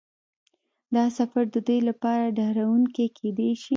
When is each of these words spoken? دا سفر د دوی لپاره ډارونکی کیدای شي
دا 0.95 1.05
سفر 1.17 1.43
د 1.53 1.55
دوی 1.67 1.79
لپاره 1.89 2.23
ډارونکی 2.37 3.05
کیدای 3.17 3.51
شي 3.61 3.69